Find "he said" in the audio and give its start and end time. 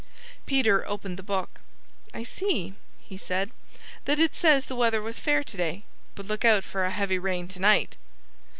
3.03-3.51